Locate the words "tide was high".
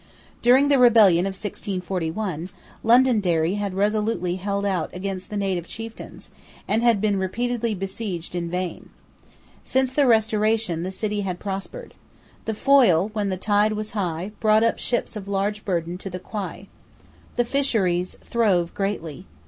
13.37-14.31